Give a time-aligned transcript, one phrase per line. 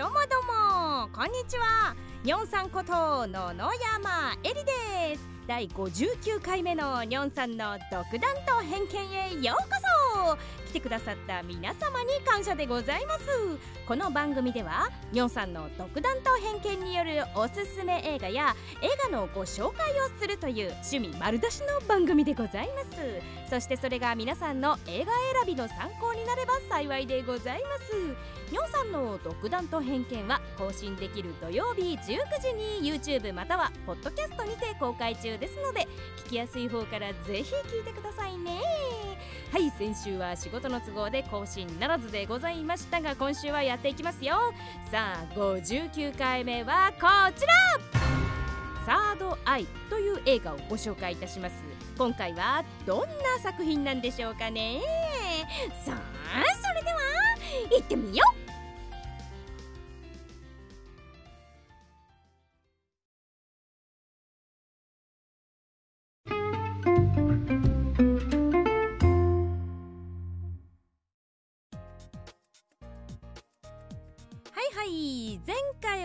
[0.00, 1.08] どうもどうも。
[1.12, 1.94] こんにちは。
[2.22, 5.26] にょんさんこと野々山えりです。
[5.46, 9.70] 第59回目のにょんさんの独断と偏見へようこ
[10.26, 10.36] そ。
[10.68, 13.24] 来てくださった皆様に感謝でございます。
[13.86, 23.48] この番組ではにょんさんの独断と偏見によるおすすめ映画や映画のご紹介をするという趣味丸出しの番組でございます。
[23.48, 25.12] そしてそれが皆さんの映画
[25.42, 27.96] 選びの参考になれば幸いでございます。
[28.52, 35.86] にょんさんの独断と偏見は更新できる土曜日19時に YouTube またはポッドキャストにて公開中ですので
[36.26, 38.58] 聞きやすい方からぜひ聞いてくださいね。
[39.52, 44.36] はい先週は仕事の都合で更新ならずでございましたが今週はやっていきますよ。
[44.90, 47.06] さあ59回目はこ
[47.38, 47.52] ちら。
[48.84, 51.62] サードアイという映画をご紹介いたします。
[51.96, 53.06] 今回はどんな
[53.40, 54.80] 作品なんでしょうかね。
[55.84, 56.98] さあそれでは
[57.70, 58.39] 行ってみよう。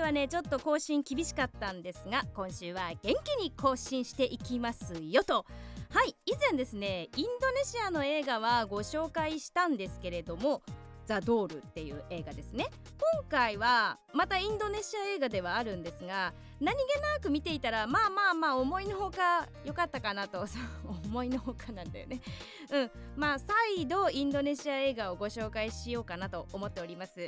[0.06, 5.48] はねちょっと更新厳しかったんですが今週は元気に更新していきますよと。
[5.90, 10.62] はい以前ですねインドネシアの映画はご紹介したんですけれども
[11.06, 12.68] ザ・ドールっていう映画ですね。
[13.16, 20.46] 今回はまたインドネシア映画ではあるんですが何気なく見ていたらまあまあまあ思いのほか良かったかなと
[21.06, 22.22] 思いのほかなんだよね。
[22.70, 27.28] うんまあ再度インドネシア映画をご紹介しようかなと思っております。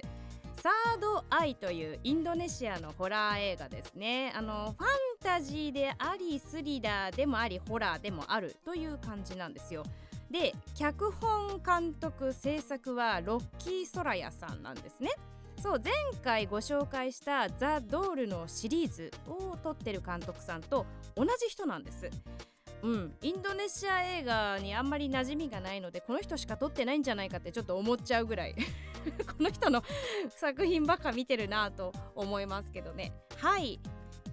[0.62, 4.34] サードアイというインドネシアのホラー映画ですね。
[4.36, 4.88] あのファン
[5.22, 9.84] タジーでありスリラーでもありホラーでもあるという感じなんですよ。
[10.32, 15.12] で脚本監督制作はロッキー・ソラヤさんなんですね。
[15.62, 20.86] そう前回ご紹介した「ザ・ドール」のシリーズを撮ってる監督さんと
[21.16, 22.10] 同じ人なんです。
[22.84, 23.16] うん。
[23.22, 28.56] インドネシア映画にあんまり馴染みがないのでこの人しか撮ってないんじゃないかってちょっと思っちゃうぐらい。
[29.26, 29.84] この人の
[30.30, 33.14] 作品ばっか見てるなと思いますけどね。
[33.38, 33.80] はい。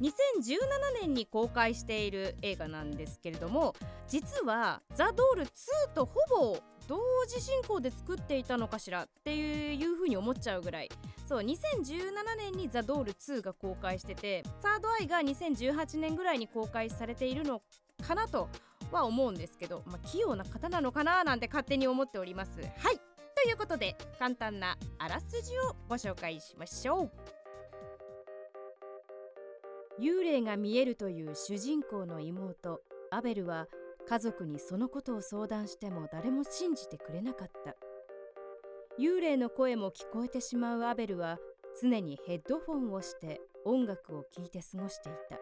[0.01, 3.75] 2017年に公開している映画なんですけれども
[4.09, 5.49] 実は「ザ・ドール2」
[5.95, 10.91] とほぼ同時進行で作っていたのかしらっていう風に思っちゃうぐらい。
[11.27, 17.63] そう2017年に「ザ・ドール2」が公開してて「サードアイ」が2018年ぐらいに公開されているの
[18.05, 18.49] かなと
[18.93, 22.61] は思うんですけど、まあ、器用な方なのかななんて勝手に思っております。
[22.61, 23.01] はい。
[23.43, 27.11] ということで簡単なあらすじをご紹介しましょう。
[30.01, 33.67] 幽霊が見えるという主人公の妹アベルは
[34.09, 37.77] 家族にそのことを相談しても誰も信じてくれなかった。
[38.99, 41.39] 幽霊の声も聞こえてしまうアベルは
[41.81, 45.39] 常にヘッドフォンをして音楽を聴いて過ごしていた。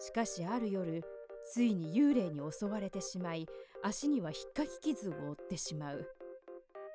[0.00, 1.02] しかしある夜
[1.44, 3.46] ついに幽霊に襲われてしまい
[3.82, 6.06] 足にはひっかき傷を負ってしまう。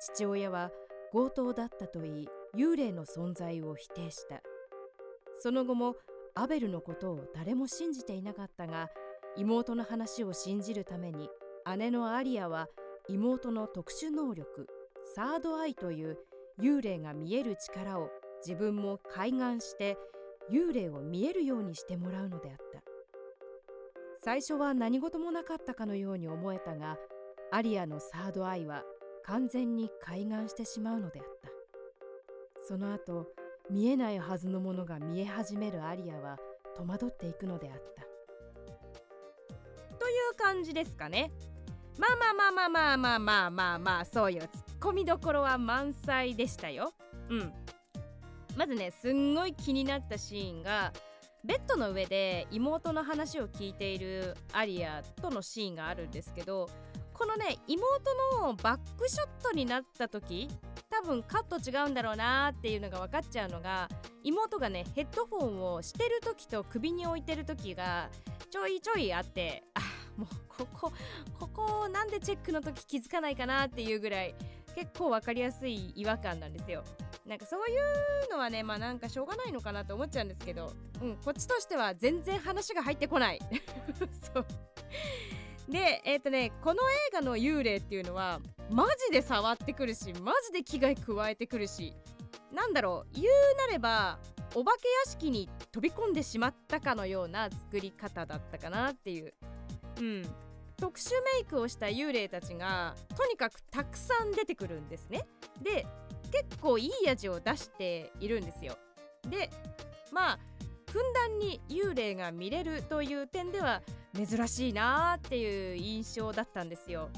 [0.00, 0.70] 父親は
[1.12, 4.42] 強盗だったと言い幽霊の存在を否定した。
[5.40, 5.96] その後も
[6.34, 8.90] アベルのことを誰も信じていなかったが
[9.36, 11.28] 妹の話を信じるために
[11.76, 12.68] 姉のアリアは
[13.08, 14.68] 妹の特殊能力
[15.14, 16.18] サードアイという
[16.60, 18.10] 幽霊が見える力を
[18.44, 19.96] 自分も開眼して
[20.50, 22.93] 幽霊を見えるようにしてもらうのであった。
[24.24, 26.96] 最初は何事もなかったかのように思えたが
[27.52, 28.82] アリアのサードアイは
[29.22, 31.50] 完全に開眼してしまうのであった。
[32.66, 33.26] その後
[33.70, 36.38] 見えないはずのものが見え始めるアリアは
[36.74, 38.02] 戸惑っていくのであった。
[39.98, 41.30] という感じですかね。
[41.98, 44.46] まあまあまあまあまあまあまあまあまあそうよツ
[44.78, 46.92] ッコミどころは満載でしたよ
[47.28, 47.52] うん
[48.56, 50.92] まずねすんごい気になったシーンが
[51.44, 56.70] ベッドの上で妹の話を聞いているアリアとのシーンがあるんですけど
[57.12, 57.92] このね妹
[58.40, 60.48] のバックショットになった時
[60.90, 63.88] 多分カット違うんだろうなっていうのが分かっちゃうのが
[64.22, 68.08] 妹がねヘッドフォンをしてる時と首に置いてる時が
[68.50, 69.80] ちょいちょいあってあ
[70.16, 70.92] もうここ
[71.38, 74.34] ここなんでチェックの時気づかないかなっていうぐらい
[74.74, 76.84] 結構分かりやすい違和感なんですよ。
[77.26, 77.74] なんかそうい
[78.28, 83.40] うのはねまあなんかしょうがないのかなと思っちゃうんですけどうんこっちとしては全然話が入ってこない。
[84.34, 84.46] そう。
[85.70, 88.40] でえっ、ー、とねこの映画の幽霊っていうのは
[88.70, 91.94] マジで触ってくるしマジで危害加えてくるし
[92.52, 94.18] なんだろう言うなれば
[94.54, 99.34] お化け屋敷に飛び込んでしまったかのような作り方だったかなっていう。
[99.98, 100.22] うん。
[100.76, 105.26] 特殊メイクをした幽霊たちがとにかくたくさん出てくるんですね。
[105.62, 105.86] で
[106.34, 108.76] 結構いい味を出しているんですよ。
[109.30, 109.50] で
[110.10, 110.38] まあ
[110.90, 113.82] ふんだんに幽霊が見れるという点では
[114.14, 117.08] 珍しいなーっていう印象だったんですよ。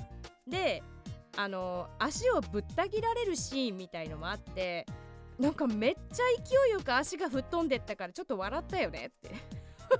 [0.46, 0.82] で
[1.36, 4.86] あの足をぶった切られるシーンみたいのもあって
[5.38, 9.30] なんかめっちゃ勢いよく足が吹っ飛んでったからちょっと笑ったよねって。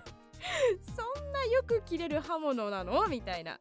[0.95, 3.09] そんなよく切れる刃物なの？
[3.09, 3.59] みたいな。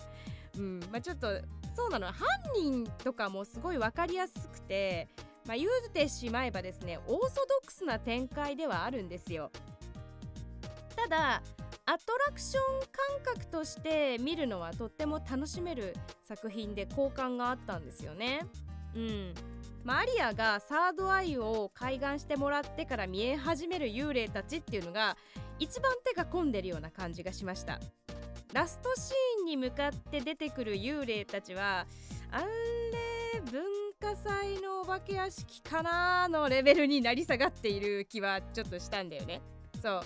[0.58, 1.28] うんまあちょっと
[1.76, 2.08] そうなの。
[2.08, 2.26] 犯
[2.56, 5.10] 人とかもすごい分かりやすくて
[5.46, 9.52] まあ言うてしまえばですねオーソドックスな展開ではあるんですよ。
[10.96, 11.42] ただ
[11.88, 18.42] アトラクション感覚として見るのはとっても楽しめる作品で好感があったんですよね。
[18.96, 19.34] うん。
[19.84, 25.16] まあ、アリアがサードアイを開眼してもらってから見え始める幽霊たちっていうのが
[25.60, 27.80] 一番手が込んでるような感じがしました。
[28.52, 31.86] ラストシーンに向かって出てくる幽霊たちは
[32.32, 33.62] あれ文
[34.06, 39.42] 化祭のお化け屋敷かなのレベルになり下がっている気はちょっとしたんだよね。
[39.82, 40.02] そう。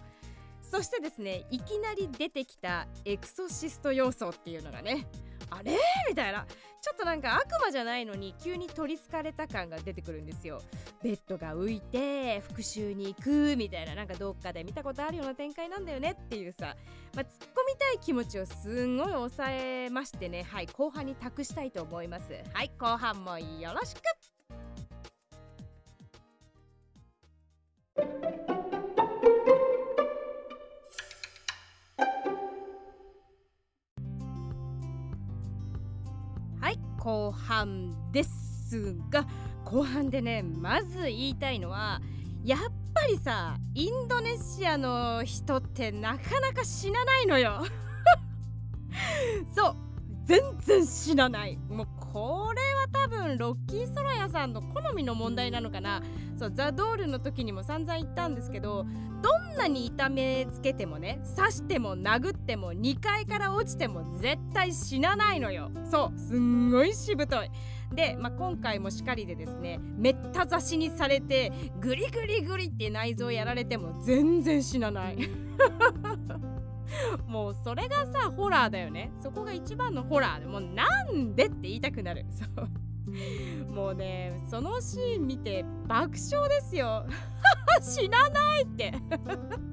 [0.61, 5.05] そしてですねいきなり出てきたエクソシスト要素っていうのがね
[5.49, 5.77] あれ？
[6.07, 6.45] みたいな。
[6.81, 10.61] ちょっとなんか悪魔じゃないのに急に取りつかれた感が出てくるんですよ。
[11.03, 13.95] ベッドが浮いて復讐に行くみたいな。
[13.95, 16.77] なんかどっかで見たことあるような展開なんだよねっていうさ、
[17.15, 17.27] まあ、突っ込
[17.67, 20.43] みたい気持ちをすんごい抑えましてね。
[20.43, 22.31] はい後半に託したいと思います。
[22.53, 23.99] はい後半もよろしく。
[37.59, 39.25] 後半ですが
[39.65, 41.99] 後半でねまず言いたいのは
[42.43, 42.59] やっ
[42.93, 47.65] ぱりさインドネシアの人ってなかなか死なないのよ。
[49.53, 49.75] そう
[50.25, 51.57] 全然死なない。
[51.57, 56.01] もうこれは多分ロッキーソラヤさんの好みの問題なのかな。
[56.39, 58.85] そうザ・ドールの時にも散々言ったんですけど
[59.21, 65.69] どんなに痛めつけてもね刺しても殴っても2階から落ちても絶対死なないのよ。
[65.91, 67.51] そうすんごいしぶとい。
[67.93, 71.51] で、まあ、今回もしかりでですねめった刺しにされて
[71.81, 75.17] グリグリグリって内臓やられても全然死なない。
[77.27, 79.11] もうそれがさホラーだよね。
[79.21, 82.25] そこが一番のホラーでもうなんでって言いたくなる。
[82.31, 82.88] そう。
[83.73, 87.05] もうねそのシーン見て爆笑ですよ。
[87.81, 88.93] 死なないって。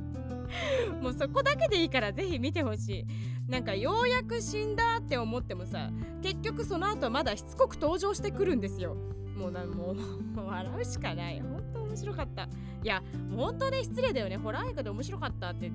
[1.02, 3.50] もうそこだけでいいからぜひ見てほしい。
[3.50, 5.90] なんかようやく死んだって思ってもさ
[6.20, 8.96] 結局その後まだしつこく登場してくるんですよ。
[9.36, 11.40] もうなもう笑うしかない。
[11.40, 12.44] 本当面白かった。
[12.44, 12.48] い
[12.84, 13.02] や
[13.34, 14.36] 本当ね失礼だよね。
[14.36, 15.70] ホラー映画で面白かったって違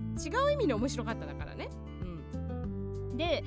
[0.48, 1.69] う意味の面白かっただからね。
[3.22, 3.44] で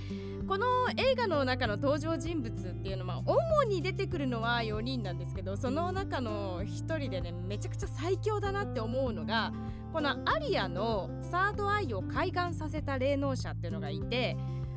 [0.46, 0.66] この
[0.96, 9.52] 映画の中の登場人物っていうのは主に出てくるのは4人なんですけどその中の1人でねめちゃくちゃ最強だなって思うのが
[9.92, 14.36] このアリアのサードアイを開眼させた霊能者っていうのがいて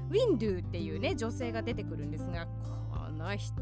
[0.09, 3.53] ウィンドゥっていうね女性が出てくるんですがこの人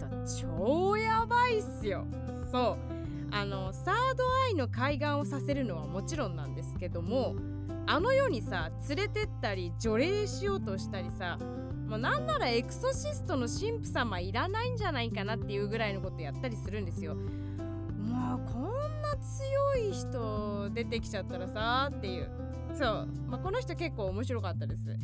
[0.41, 2.05] 超やばいっすよ。
[2.51, 2.95] そう。
[3.31, 7.35] あのサードアイの開眼をさせるのはもちろんなんですけども
[7.87, 11.37] あの世にさ連れてったり除霊しようとしたりさ
[11.87, 17.15] もうなんならエクソシストの神父様いらないんじゃないかなっていうぐらいのことやったりするんですよ。
[17.15, 22.29] もうこんな強い人出てきちゃったらさっていう
[22.73, 24.97] そう、まあ、この人結構面白かったです。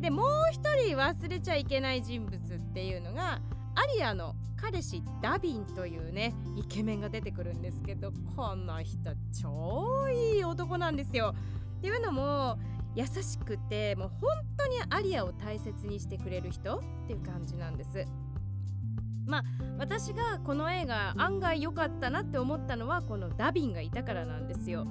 [0.00, 3.40] でもう一人忘れちゃいけない人物っていうのが
[3.76, 9.10] アリアの彼氏ダビンというねイケメンが出てくるんですけどこの人
[9.40, 11.34] 超いい男なんですよ。
[11.84, 12.58] っていうのも
[12.94, 18.06] 優しくてもう本当にアリアを大切にしてくれる人っていう感じなんです。
[19.26, 19.44] まあ
[19.76, 24.86] 私がこの映画案外良かったなって思ったのはこのダビンがいたからなんですよ。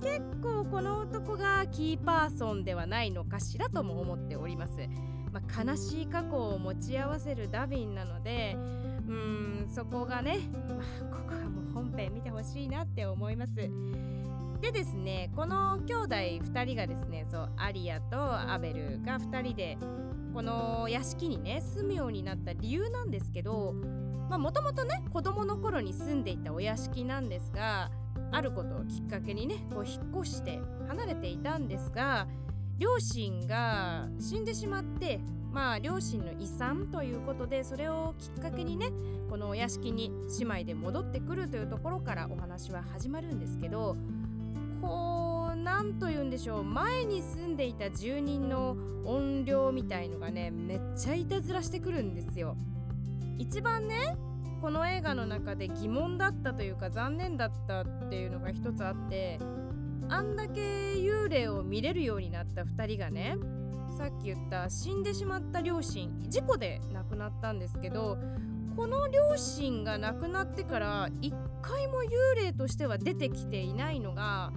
[0.00, 4.74] 結構この男がキーパーソンではないのかしらとも思っております、
[5.32, 13.68] まあ、悲しい過去を持ち合わせるダビンなのでうーんそこがね、まあ、ここはもう本編見てほしいなって思います。
[14.60, 19.78] でですねこの兄弟2人がですねそうアリアとアベルが2人で
[20.34, 23.74] この屋敷にね住むようになった理由なんですけど
[24.30, 27.90] もともとね子供の頃に住んでいたお屋敷なんですが
[28.30, 32.26] あることをきっかけにねこう引っ越して離れていたんですが
[32.78, 38.90] 両親が死んでしまってまあ両親の遺産ということでそれをきっかけにね
[39.30, 43.96] このお屋敷に姉妹で戻ってくるというところからお話は始まるんですけど
[44.80, 46.64] こう何と言うんでしょう。
[46.64, 52.56] 前に住んでいた住人の怨霊みたいのがねめっちゃいたずらしてくるんですよ。
[53.38, 54.16] 一番ね
[54.60, 59.38] この映画の中で疑問だったというか残念だったっていうのが一つあって
[60.08, 60.60] あんだけ
[60.94, 63.36] 幽霊を見れるようになった2人がね
[63.96, 68.18] さっき言った死んでしまった両親事故で亡くなったんですけど
[68.78, 74.52] この両親が亡くなってから一回も幽霊としては出てきていないのが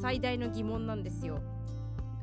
[0.00, 1.42] 最大の疑問なんですよ。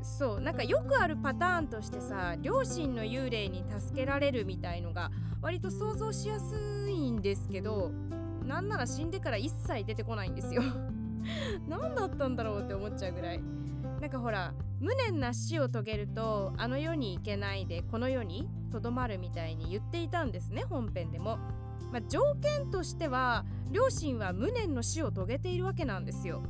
[0.01, 7.91] そうなんかよくあるパターンとしてさ両親の幽霊に助けられるみたいのが割と想像しやすいんですけど
[8.45, 10.63] なんなら死んでから一切出てこないんですよ
[11.67, 13.41] 何だったんだろうって思っちゃうぐらい
[14.01, 21.37] なんかほら無念な死を遂げるとあの世に行けないでこの世にとどまるみたいに言っていたんですね本編でも。
[21.91, 26.41] まあ、条件としては両親は無念の死を遂げているわけなんですよ。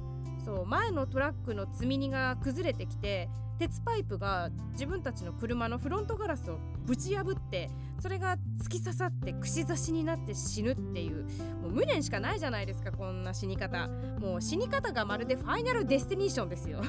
[0.46, 3.28] そう前のトラックの積み荷が崩れてきて
[3.60, 11.26] 鉄パイプが自分たちの車のフロントガラスをぶち破ってそれが突き刺さって串刺しになって死ぬっていう
[11.62, 13.88] もう無念しかないじゃないですかこんな死に方
[14.20, 16.82] もう死に方がまるでファイナルデスティニーションですよ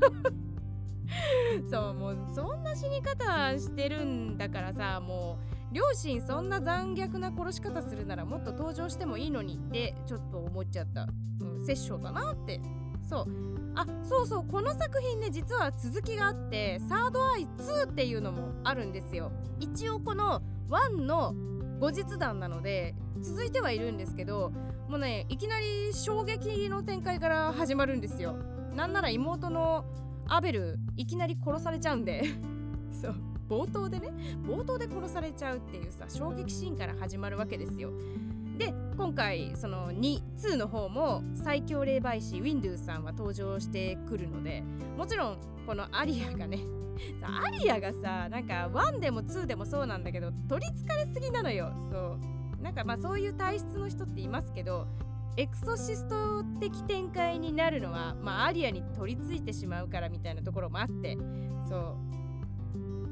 [1.70, 5.38] そうもうそんな死に方してるんだからさも
[5.72, 11.06] う両親そんな残虐な殺し方するならもっと登場してもいいのにってちょっと思っちゃった、
[11.40, 12.60] うん、殺生だなって。
[13.08, 13.50] そう。
[13.76, 19.30] あそうそうこの作品ね実は続きがあってサードアイ2っていうのもあるんですよ。
[19.60, 21.34] 一応この1の
[21.78, 24.52] 後日談なので続いてはいるんですけど
[24.88, 28.36] もうねいきなり衝撃の展開から始まるんですよ。
[28.74, 29.84] なんなら妹の
[30.26, 32.22] アベルいきなり殺されちゃうんで。
[32.92, 33.14] そう。
[33.48, 34.10] 冒頭でね。
[34.46, 37.90] 冒頭で殺されちゃうっていうさ衝撃シーンから始まるわけですよ。
[38.58, 44.62] で今回その22の方も最強霊媒師ウィンドゥさんは登場してくるので
[44.98, 46.58] もちろんこのアリアがね
[47.24, 51.72] アリアがさなんか1でも2でもそうなんだけど取りつかれすぎなのよ。
[51.90, 52.62] そう。
[52.62, 54.86] なんかまあそういう体質の人っていますけど
[55.36, 61.16] エクソシスト的展開になるのは、まあ、アリアに取り付いてしまうからみたいなところもあって
[61.68, 61.96] そ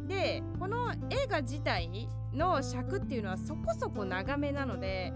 [0.06, 5.12] うでこの映画自体の尺っていうのはそこそこ長めなので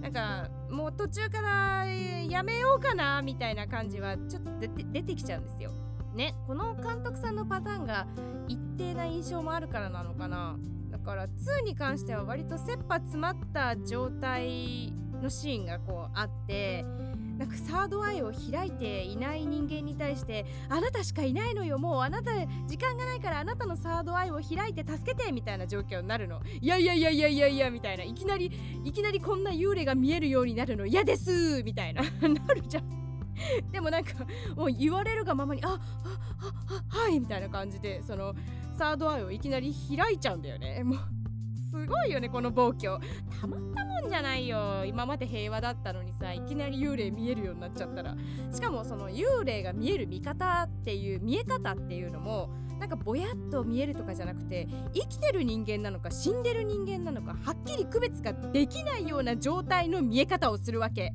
[0.00, 5.72] なんかもう途中からやめようかなみたいな感じはちょっと出て出てきちゃうんですよ。
[6.14, 8.06] ねこの監督さんのパターンが
[8.48, 10.58] 一定な印象もあるからなのかな
[10.90, 16.84] だから2に関しては割と切羽詰まった状態のシーンがこうあって
[17.38, 22.32] なんかサードアイを開いていない人間に対してあなたしかいないのよもうあなた
[22.66, 26.42] 時間がないからあなたのサードアイを開いて助けてみたいな状況になるの。
[26.60, 28.04] いやいやいやいやいやいやみたいな。
[28.04, 28.52] いきなり
[28.84, 30.84] いきなりこんな幽霊が見えるようになるの。
[30.84, 32.02] 嫌ですみたいな。
[32.20, 33.00] なるじゃん。
[33.72, 34.12] でもなんか
[34.54, 35.80] もう言われるがままにああ
[36.92, 38.34] あはいみたいな感じでその
[38.76, 40.82] サードアイをいきなり開いちゃうんだよね。
[40.84, 40.98] もう
[41.70, 42.98] すごいよねこの暴挙
[43.40, 48.16] たまったもんじゃないよ今まで平和だったのにさいきなり幽霊見えるようになっちゃったら
[48.52, 52.50] しかもその幽霊が見える見方っていう見え方っていうのも
[52.80, 61.12] なんかぼやっと見えるとかじゃなくて生きてる人間なのか死んでる人間なのかはっきり区別ができないような状態の見え方をするわけ。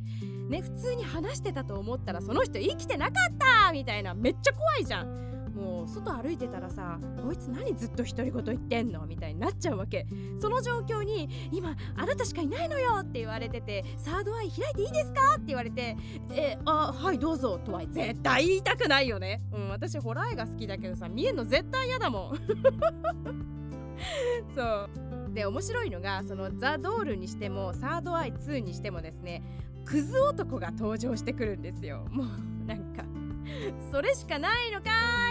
[0.47, 5.34] ね普通に話してたと思ったらその人生きてなかったみたいなめっちゃ怖いじゃん。
[5.55, 9.05] もう外歩いてたらさこいつ何ずっと独り言言ってんの？
[9.05, 10.05] みたいになっちゃうわけ。
[10.39, 15.35] その状況に今あなたしかいないのよって言われててサードアイ開いていいですか？
[15.35, 15.95] って言われて
[16.33, 19.41] えあはいどうぞとは絶対言いたくないよね。
[19.53, 22.39] うん私ホラー映画好きだけどさ見えんの絶対嫌だもん。
[24.55, 24.89] そう。
[25.33, 29.43] で面白いのがそのザ・ドールにしてもサードアイ2にしてもですね
[29.83, 32.05] クズ男が登場してくるんですよ。
[32.11, 32.27] もう
[32.65, 33.03] なんか
[33.91, 34.85] それしかないのか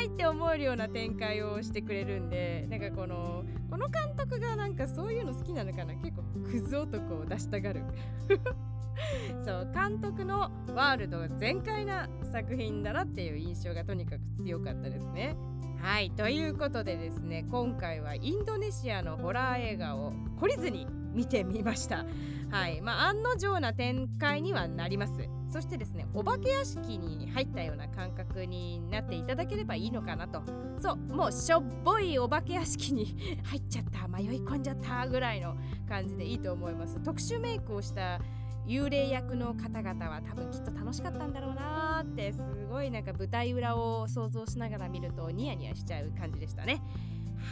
[0.04, 5.94] いって思えるような展開をしてくれるんでなんかこのこの監督がなんかそういうの好きなのかな？
[5.96, 7.82] 結構クズ男を出したがる
[9.44, 15.36] そう監督のワールド全開な作品だなっていう印象がとにかく強かったですね。
[15.80, 22.06] はいということでですね今回はインドネシアのホラー映画を懲りずに見てみました。
[22.54, 22.80] はい。
[22.80, 25.12] まあ、案の定な展開にはなります。
[25.48, 30.40] そしてですねお化け屋敷に入ったような感覚になっていただければいいのかなと。
[30.80, 35.56] そうもうしょっぽいお化け屋敷に入っちゃった迷い込んじゃったぐらいの
[35.88, 37.00] 感じでいいと思います。
[37.02, 38.20] 特殊メイクをした
[38.68, 46.80] 幽霊役の方々は多分きっと楽しかったんだろうなーってすごいなんか舞台裏を想像しながら見るとニヤニヤしちゃう感じでしたね。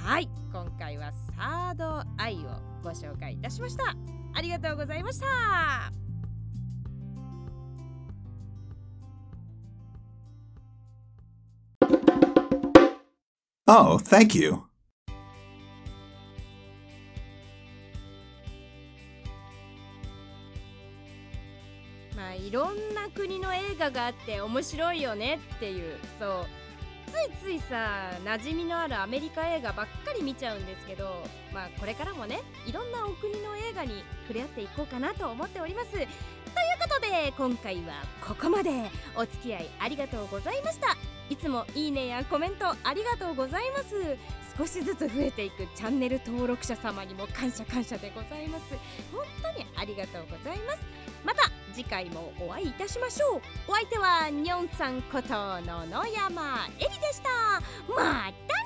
[0.04, 0.28] はい。
[0.52, 4.21] 今回はサードアイをご紹介いたしました。
[4.34, 5.92] ありがとうございました
[13.66, 14.72] Oh, thank you.
[22.92, 26.46] んな国の映画があって面白いよねっていうそう
[27.12, 35.92] ついついさ馴染みのあるアメリカ映画ばっかり見ちゃうんですけどまあこれからもねいろんなお国の映画に触れ合っていこうかなと思っております。
[35.92, 38.70] ということで今回はここまで。
[39.14, 40.96] お付き合いありがとうございました。
[41.28, 44.16] いつもいいねやコメントありがとうございます。
[44.56, 48.64] 少しずつ増えていくチャンネル登録者様にも感謝感謝でございます。
[49.12, 50.78] 本当にありがとうございます。
[51.24, 53.40] また次回もお会いいたしましょう。
[53.68, 55.28] お相手はにょんさんこと
[55.62, 57.30] 野々山えりでした。
[57.88, 58.61] また